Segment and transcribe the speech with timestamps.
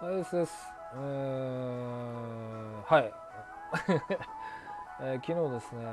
[0.00, 0.52] はい、ですです。
[0.94, 3.12] えー、はい、
[5.02, 5.84] えー昨日ですね、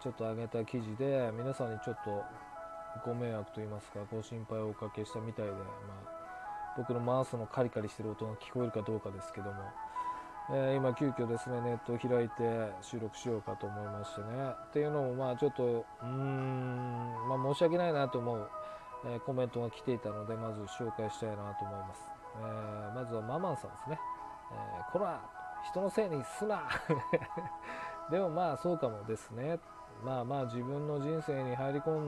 [0.00, 2.24] ちょっと上げた記事で、皆さんにちょっと
[3.04, 5.62] ご迷惑と言いますか、ご心配をおかけしたみたいで、まあ、
[6.74, 9.62] 僕のマウスのカリカリしてる音が聞こえるかどうかですけども、
[10.52, 14.54] えー今、急遽ですね、ネットを開いて収録しようかと思いましてね。
[14.68, 18.50] っていうのも、まあ、ちょっと、うーん、まあ、申し訳ないなと思う、
[19.04, 22.19] えーコメントが来ていたので、まず紹介したいなと思います。
[22.38, 23.98] えーまずはママンさんですね。
[24.52, 25.20] えーこら
[25.64, 26.62] 人のせいにすな。
[28.10, 29.58] でもまあそうかもですね。
[30.02, 32.00] まあまあ自分の人生に入り込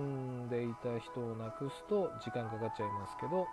[0.45, 3.47] んでいた人をなくすと時間かかっちゃいますけど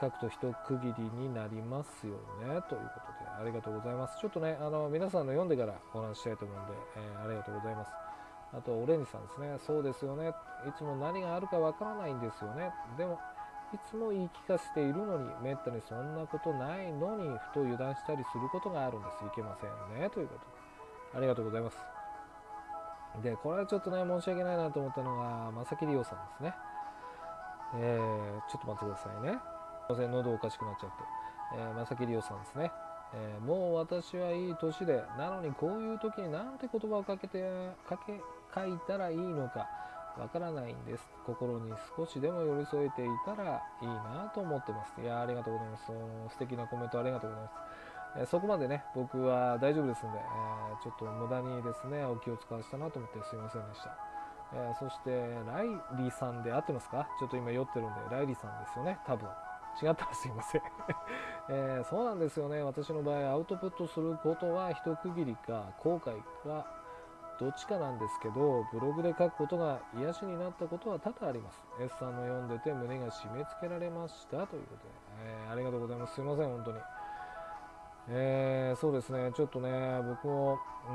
[0.00, 2.62] 書くと一区切りになりますよね。
[2.62, 4.18] ということでありがとうございます。
[4.18, 7.92] ちょっとねあの皆さんの読んでからお話したいと思うんで、えーありがとうございます。
[8.56, 9.58] あとオレンジさんですね。
[9.58, 10.32] そうですよね。
[10.66, 12.72] いつも何があるかわからないんですよね。
[12.96, 13.18] でも
[13.74, 19.24] いつも言い聞かせているのにめったにそんなことないのにふと油断したりすることがあるんです。
[19.26, 20.08] いけませんね。
[20.08, 20.40] ということ。
[20.40, 21.76] でありがとうございます。
[23.22, 26.54] でこれはちょっとね申し訳ないなと思ったのが正木里夫さんですね。
[27.74, 29.38] えー、ちょっと待ってくださいね。
[29.86, 30.96] すいません喉おかしくなっちゃって、
[31.56, 32.72] えー、正木里夫さんですね。
[33.14, 37.42] えーもう私はいい年でなのにこういう時になんて言葉をかけて
[37.88, 38.20] かけ
[38.54, 39.66] 書いたらいいのか。
[40.16, 41.04] わからないんです。
[41.26, 45.00] 心に少しでも寄り添えていたらいいなと思ってます。
[45.00, 45.84] いやありがとうございます。
[46.30, 47.54] 素敵なコメントありがとうございます、
[48.22, 53.90] えそこまでね僕は大丈夫ですんで、えーちょっと無駄にですねお気を使わせたなと思ってすいませんでした、
[54.54, 55.10] えーそして
[55.46, 55.66] ライ
[55.98, 57.06] リーさんで合ってますか？
[57.20, 59.28] ちょっと今酔ってるんでライリーさんですよね多分。
[59.80, 60.62] 違ったらすいません、
[61.50, 62.62] えーそうなんですよね。
[62.62, 66.66] 私の場合アウトプットすることは一区切りか後悔か
[67.38, 71.60] どっちかなんですけどブログで書くことが癒しになったことは多々あります。
[71.80, 74.90] S さんの読んでて胸が締め付けられましたということで、
[75.24, 76.14] えーありがとうございます。
[76.14, 76.78] すいません本当に。
[78.10, 79.30] えーそうですね。
[79.34, 80.58] ちょっとね僕も
[80.88, 80.94] うー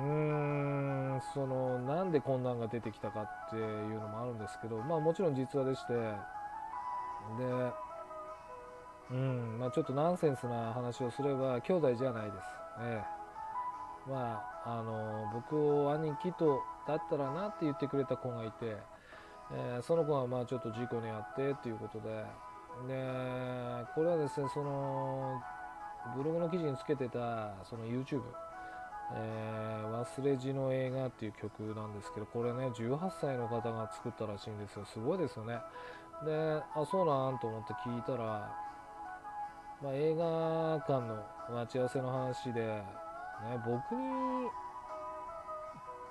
[1.16, 5.94] んそのなんでこんなんが出てきたかっていうのもあるんですけどまあもちろん実話でして。
[5.94, 7.72] で
[9.12, 12.38] うんまあちょっとナンセンスな話をすれば兄弟じゃないです、
[12.82, 13.23] ええ
[14.08, 18.76] まああの僕を兄貴とだったらなって言ってくれた子がいて、
[19.52, 22.26] えーその子はまあちょっと事故に遭ってっていうことで。
[22.88, 22.96] で
[23.94, 25.40] これはですねその
[26.18, 28.24] ブログの記事につけてたその YouTube、
[29.16, 34.86] えー忘れじの映画っていう曲なんですけどこれね18歳の方が作ったらしいんですよ。
[34.86, 35.60] すごいですよね。
[36.26, 38.52] であそうなんと思って聞いたら、
[39.82, 40.26] まあ、映画
[40.88, 42.82] 館の待ち合わせの話で、
[43.44, 44.48] ね、僕に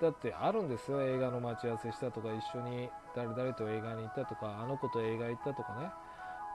[0.00, 1.00] だってあるんですよ。
[1.02, 5.90] 映画の待ち合わせしたとか一緒に誰々と映画に行ったとかあの子と映画行ったとかね、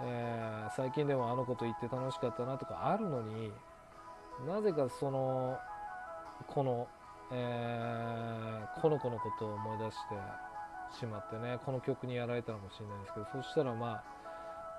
[0.02, 3.52] えー最近でもあの子と行って楽しかったなとかあるのに
[4.46, 5.58] なぜかその
[6.48, 6.88] この、
[7.32, 9.98] えーこの子のことを思い出し
[10.92, 11.58] てしまってね。
[11.66, 14.04] この曲にやられたのかもしれないんですけどそしたらまあ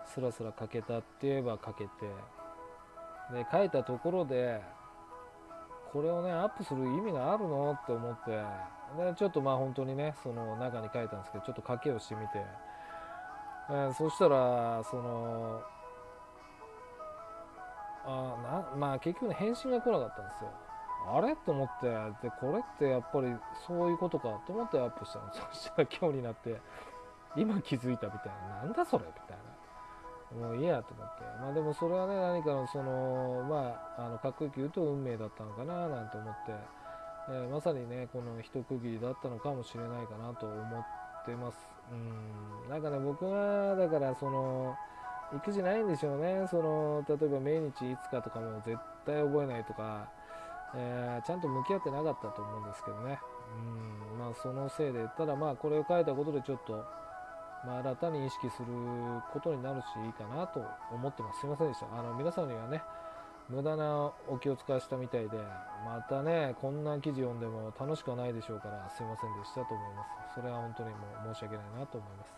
[0.06, 1.90] スラスラ書けたって言えば書けて。
[3.32, 4.62] で書いたところで
[5.92, 8.42] これをねアップする意味があるのって思って。
[8.96, 12.42] でちょっとまあ本当にねその中に書いたんですけどちょっと書きをしてみて、
[13.68, 15.60] えーそしたらその
[18.06, 20.50] あなまあ結局ね返信が来なかったんですよ。
[21.14, 21.36] あれ？
[21.36, 21.86] と思って。
[22.26, 23.26] でこれってやっぱり
[23.66, 25.30] そういうことかと思ってアップしたの。
[25.32, 26.60] そしたら今日になって
[27.36, 28.62] 今気づいたみたいな。
[28.64, 29.04] なんだそれ？
[29.04, 29.42] みたいな。
[30.34, 31.24] もういいやと思って。
[31.40, 36.52] まあでもそれはね何かのそのまああのかっこよく言うと運命だったのかななんて思って、
[37.30, 41.58] えーまさにねこの一区切りだったのかもしれないかなと思ってます。
[41.92, 42.70] うん。
[42.70, 44.74] なんかね僕はだからその
[45.34, 46.46] 育児ないんでしょうね。
[46.50, 50.08] その例えば命日いつかとかも絶対覚えないとか、
[50.74, 53.18] えーちゃんと向き合ってなかったと思うんですけどね。
[54.12, 54.18] うん。
[54.18, 56.84] まあそのせいでただまあこれを書いたことでちょっと
[57.66, 58.66] まあ、新たに意識する
[59.32, 61.40] ことになるしいいかなと思ってます。
[61.40, 61.86] すいませんでした。
[61.98, 62.82] あの皆さんにはね
[63.48, 65.38] 無駄なお気を使わしたみたいで
[65.84, 70.34] またねこんな記事読んでも楽しくはないでしょうからすいませんでしたと思います。
[70.34, 70.96] それは本当にも
[71.30, 72.32] う申し訳ないなと思います。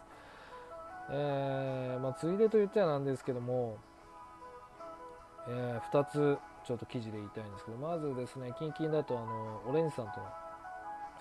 [1.12, 3.78] えーまあ、ついでと言っちゃなんですけども、
[5.48, 10.26] え2つちょっと記事で言いたいんですけどまずですね近々だとあのオレンジさんとの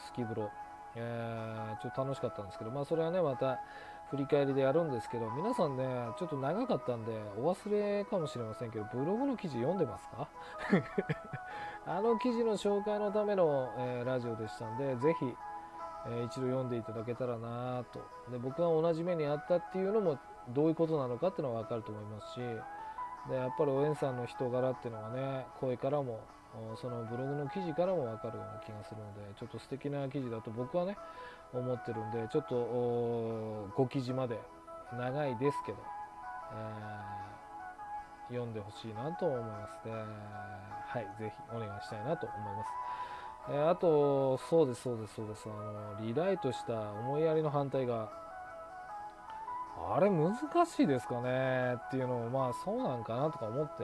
[0.05, 0.49] スキブロ、
[0.95, 3.59] えーちょっと楽しかったんですけどまあそれはねまた
[4.11, 5.83] 振り返りでやるんですけど皆さんね
[6.17, 10.27] ちょっと長かったんでお忘れかもしれませんけどブログの記事読んでますか？
[11.85, 15.35] あの記事の紹介のための、えーラジオでしたんでぜひ、
[16.07, 17.99] えー一度読んでいただけたらなと。
[18.31, 20.17] で僕が同じ目にあったっていうのも
[20.49, 22.39] どういうことなのかっていうのは分かると思いますし、
[23.29, 26.19] でやっぱりおえんさんの人柄っていうのがね声からも
[26.75, 30.97] そのブログの記事からも分かるような気がするのでちょっと素敵な記事だと僕はね
[31.53, 34.39] 思ってるんでちょっと5記事まで
[34.97, 35.77] 長いですけど、
[38.29, 39.93] えー、読んでほしいなと思いますね。
[40.89, 42.69] はいぜひお願いしたいなと思います。
[43.51, 45.47] え、あとそうですそうですそうです。
[45.47, 45.49] あ
[46.01, 48.09] のリライトした思いやりの反対が
[49.77, 50.35] あれ難
[50.65, 53.83] しいですかねっていうのもまあそうなんかなとか思って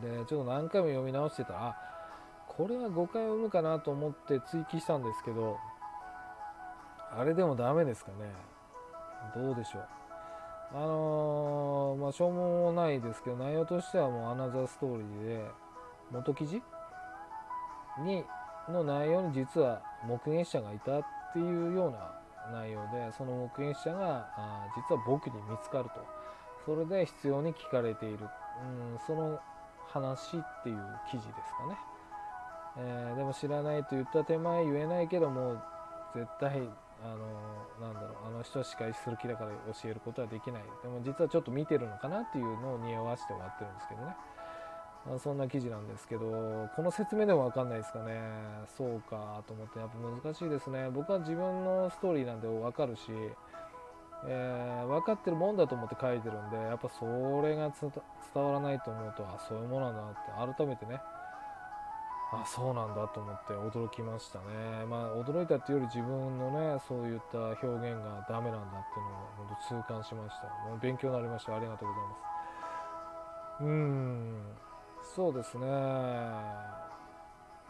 [0.00, 1.52] でちょっと何回も読み直してた。
[1.52, 1.76] ら
[2.46, 5.56] これは誤解を生むかなと思って追記したんですけど
[7.16, 8.32] あれでもダメですかね。
[9.34, 9.82] どうでしょう。
[10.72, 15.44] あのー、まあしょうもないですけど内容としてはもうアナザーストーリーで
[16.10, 16.62] 元記事
[18.00, 18.24] に
[18.68, 26.24] の内容に実は目撃者がいたっていうような内容でその目撃者があ実は僕に見つかると。
[26.64, 28.18] それで必要に聞かれている、
[28.62, 29.38] うん、その
[29.94, 31.78] 話っていう記事ですかね、
[32.78, 35.62] えー、でも知らないと言った手前言えないけども
[36.14, 36.68] 絶対
[37.04, 37.08] あ
[37.80, 40.62] のなんだろうあの人しかする気だから教えることはできない。
[40.82, 44.16] でも実はちょっと見てるのかなっていうのを匂わせて終わってるんですけどね。
[45.06, 46.24] まあ、そんな記事なんですけど
[46.74, 48.22] この説明でも分かんないですかね。
[48.78, 50.88] そうかと思ってやっぱ難しいですね。
[50.90, 53.12] 僕は自分のストーリーなんで分かるし、
[54.26, 57.04] えー、分かってるもんだと思って書いてるんでやっぱそ
[57.42, 57.92] れが伝
[58.42, 61.00] わらないと思うとあそういうものなんだって改めてね。
[62.32, 64.84] あそうなんだと思って驚きましたね。
[64.88, 70.48] まあ驚いたっていうより自分のねそういった表現がダメなんだっていうのを本当痛感しました。
[70.68, 71.54] もう勉強になりました。
[71.54, 72.14] ありがとうございま
[73.60, 73.64] す。
[73.64, 74.56] うん。
[75.14, 75.66] そうですね。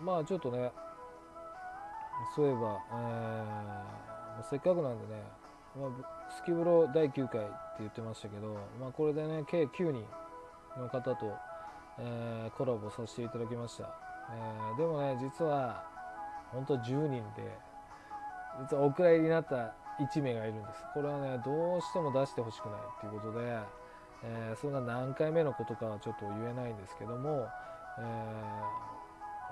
[0.01, 0.73] まあちょっとね
[2.35, 5.23] そういえば、えー、せっかくなんでね、
[5.77, 5.91] まあ、
[6.31, 7.51] スキブロ第9回って
[7.81, 10.05] 言ってましたけど、まあ、これでね計9人
[10.79, 11.33] の方と、
[11.99, 13.95] えー、コラボさせていただきました、
[14.33, 15.85] えー、でもね実は
[16.53, 17.59] 本当10人で
[18.71, 20.83] 実はお蔵入りになった1名がいるんです。
[20.93, 23.85] これはねどうしても出してほしくないっていうことで
[24.25, 27.47] えー、それが何回目のことかはちょっと言えないんですけども、
[27.99, 28.03] え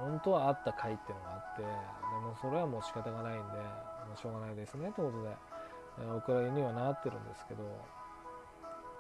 [0.01, 5.37] ー、本当はあった回っていうのがあってでもそれはもう仕方がないんでもうしょうがないですねということで、
[5.99, 7.63] お蔵入りにはなってるんですけど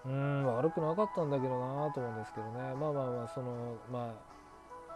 [0.04, 2.74] うん悪くなかったんだけどなと思うんですけどね。
[2.74, 4.32] まあまあまあそのまあ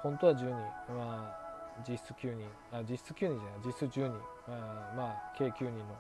[0.03, 0.51] 本当は10人
[0.95, 1.47] まあ
[1.89, 5.97] 実質9人あ実質9人じゃない実質10人まあ、まあ、計9人の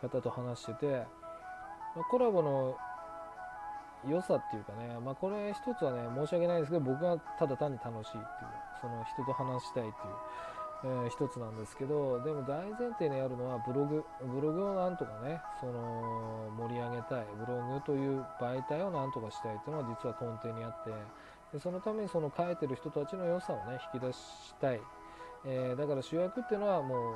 [0.00, 1.06] 方と話してて
[1.96, 2.76] まコラボの
[4.08, 8.24] 良さっていうかね、まあ、これ一つはね申し訳ないですけど僕がただ単に楽しいっていう
[8.80, 9.96] その人と話したいっていう、
[10.84, 14.04] えー、一つなんですけどでも大前提にあるのはブログ。
[14.22, 17.26] ブログをなんとかねその盛り上げたい。
[17.38, 20.90] ブログという媒体をなんとかしたいっていうのは実は根底にあって。
[21.52, 24.18] でそのためにその書いてる人たちの良さをね引き出し
[24.60, 24.80] たい、
[25.44, 27.12] えー、だから主役っていうのはも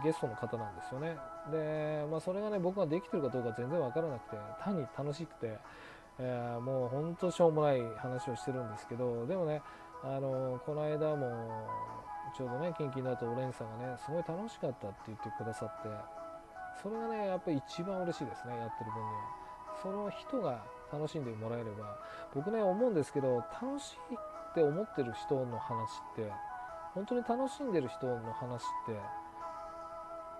[0.00, 1.16] うゲストの方なんですよね。
[1.50, 5.58] で、まあ、それがね僕ができてるかどうか全然わからなくて単に楽しくて
[6.18, 9.62] えー、もうほんとしょうもない話をしてるんですけどでもね
[10.02, 11.66] あのこの間も
[12.36, 15.88] ちょうどねキンキンだとオレンさんがねすごい楽しかったって言ってくださって
[16.82, 19.44] それがねやっぱり一番嬉しいですねやってる分には。
[19.82, 21.98] その人が楽しんでもらえれば
[22.34, 26.30] 僕ね思うんですけど楽しいって思ってる人の話って
[26.94, 28.92] 本当に楽しんでる人の話って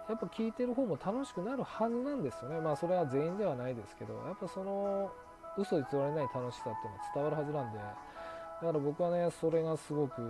[0.09, 2.61] やっぱ聞いてる方も楽しくなるはずなんですよね。
[2.61, 5.11] まあそれは全員ではないですけどやっぱその
[5.57, 10.23] 嘘偽りない楽しさっていうのは伝わるはずなんでだから僕はねそれがすごく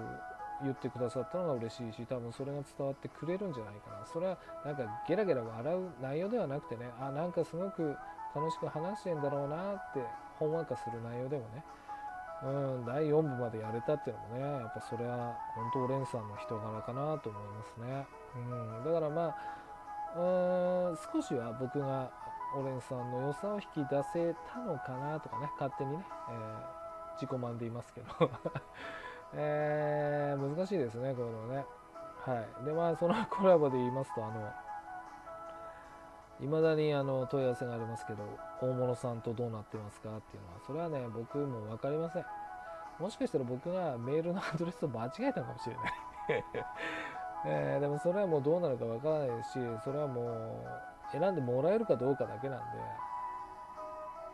[0.64, 4.06] 言ってくださったのが嬉しいし多分それが伝わってくれるんじゃないかな。
[4.06, 7.94] それはなんかゲラゲラ笑う内容ではなくてねあなんかすごく
[8.34, 10.00] 楽しく話してんだろうなって
[10.38, 11.64] ほんわかする内容でもね。
[12.42, 12.46] う
[12.82, 18.06] ん第4部までやれたっていうのもねやっぱそれは本当オレンさんの人柄かなと思いますね。
[18.36, 18.38] う
[18.82, 19.34] んだからま
[20.16, 22.10] あうん少しは僕が
[22.56, 28.30] オレンさんの良さを引き出せたのかなとかね勝手にね、えー、自己満でいますけど。
[29.36, 31.66] えー、難しいですねこういうのはね。
[32.24, 32.64] はい。
[32.64, 34.50] でまあその コラボで言いますとあの
[36.40, 38.24] いまだにあの問い合わせがありますけど
[38.60, 42.24] 大物さんとどうなってますかっていうのはそれはね僕も分かりません。
[42.98, 45.92] もしかしたら僕がメールの アドレスを間違えたかもしれない。
[47.46, 50.64] えー、でもそれはもうどうなるか分からないですしそれはも
[51.12, 52.64] う選んでもらえるかどうかだけなんで、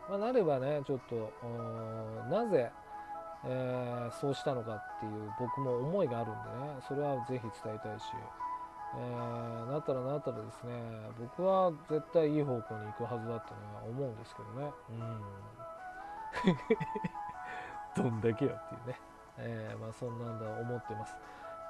[0.07, 1.29] まあ、なればねちょっと
[2.29, 2.71] なぜ、
[3.43, 6.79] えー、そうしたのかっていう僕も思いがあるんでね。
[6.87, 8.05] それはぜひ伝えたいし、
[8.95, 10.73] えー、なったらなったらですね
[11.19, 14.71] 僕は絶対いい方向に行くはずだっていうのは思うんですけどね。
[14.89, 15.21] うん。
[18.03, 18.99] どんだけよっていうね、
[19.37, 21.17] えー、まあ、そんなんだ思ってます。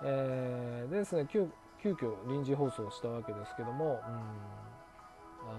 [0.04, 1.50] え、でですね急
[1.82, 4.62] 急遽臨時放送したわけですけども、うん。
[5.50, 5.54] あ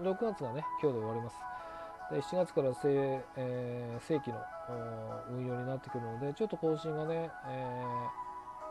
[0.00, 1.49] の、6月がね今日で終わります。
[2.10, 4.38] で7月から正,、えー、正規の
[5.30, 7.74] 運用になってくるのでちょっと更新がね、え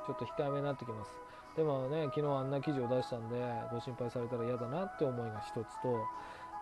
[0.03, 1.11] ー、ちょっと控えめになってきます。
[1.55, 3.35] でもね昨日あんな記事を出したんで
[3.71, 6.05] ご心配されたら嫌だなって思いが一つと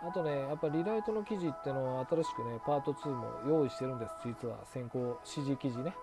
[0.07, 4.57] あとねやっぱりリライトの記事ってのは新しくねパート2も用意してるんです実は。
[4.72, 5.93] 先行指示記事ね、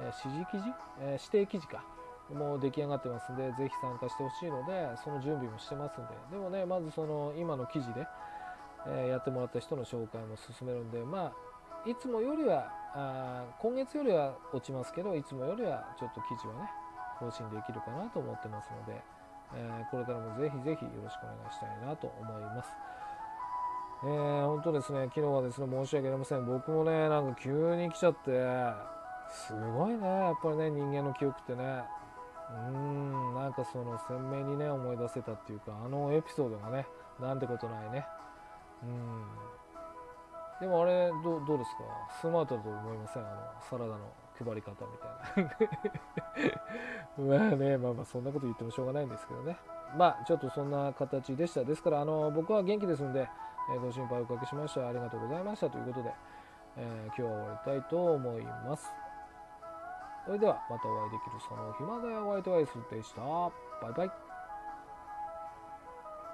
[0.00, 1.84] えー、指示記事、えー、指定記事か。
[2.34, 6.10] もう出来上がってますんでぜひ参加してほしいのでその準備もしてますんで。
[6.32, 8.04] でもねまずその今の記事で、
[8.88, 16.70] え、やってもらった人の紹介も進めるんでまあいつもよりはあ今月よりは落ちますけどいつもよりはちょっと記事はね
[17.20, 19.00] 更新できるかなと思ってますので、
[19.54, 22.68] えこれからもぜひぜひよろしくお願いしたいなと思います。
[24.04, 26.44] えー、本当ですね、昨日はですね、申し訳ありません。
[26.44, 28.30] 僕もね、なんか急に来ちゃって、
[29.32, 31.82] すごいね、やっぱりね、人間の記憶ってね、
[32.50, 36.86] うーん、なんかその鮮明にね、思い出せたっていうか、あのエピソードがね、
[37.18, 38.06] なんてことないね。
[38.82, 39.24] うん。
[40.60, 41.82] でもあれど、どうですか？
[42.20, 43.22] スマートだと思いません？
[43.22, 43.98] あの、サラダの
[44.38, 45.44] 配り方みたい
[47.28, 47.38] な。
[47.38, 49.56] まあね、まあまあそんなこと言ってもしょうがないんですけどね。
[49.96, 51.64] まあちょっとそんな形でした。
[51.64, 53.28] ですから、あの、僕は元気ですんで、
[53.74, 56.14] えご心配おかけしましたありがとうございましたということで、
[56.76, 58.92] えー、今日は終わりたいと思います。
[60.24, 63.20] それではまたお会いできるその暇だよホワイトアイスでした。
[63.22, 63.50] バ
[63.90, 64.25] イバイ。